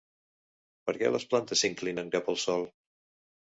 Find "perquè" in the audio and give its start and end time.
0.87-1.11